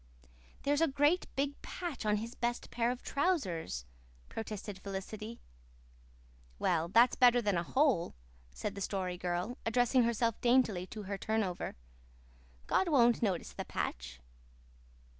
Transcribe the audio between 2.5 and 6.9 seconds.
pair of trousers," protested Felicity. "Well,